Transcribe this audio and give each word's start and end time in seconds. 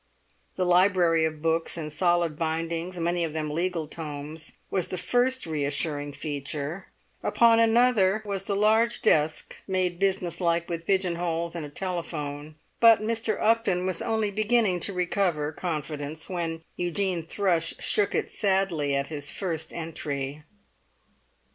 The 0.55 0.65
library 0.65 1.25
of 1.25 1.43
books 1.43 1.77
in 1.77 1.91
solid 1.91 2.35
bindings, 2.35 2.97
many 2.99 3.23
of 3.23 3.33
them 3.33 3.51
legal 3.51 3.85
tomes, 3.87 4.57
was 4.71 4.87
the 4.87 4.97
first 4.97 5.45
reassuring 5.45 6.13
feature; 6.13 6.87
another 7.21 8.23
was 8.25 8.45
the 8.45 8.55
large 8.55 9.03
desk, 9.03 9.61
made 9.67 9.99
business 9.99 10.41
like 10.41 10.67
with 10.67 10.87
pigeon 10.87 11.17
holes 11.17 11.55
and 11.55 11.63
a 11.67 11.69
telephone; 11.69 12.55
but 12.79 12.97
Mr. 12.97 13.39
Upton 13.39 13.85
was 13.85 14.01
only 14.01 14.31
beginning 14.31 14.79
to 14.79 14.91
recover 14.91 15.51
confidence 15.51 16.27
when 16.27 16.63
Eugene 16.75 17.21
Thrush 17.21 17.75
shook 17.77 18.15
it 18.15 18.27
sadly 18.27 18.95
at 18.95 19.09
his 19.09 19.29
first 19.29 19.71
entry. 19.71 20.43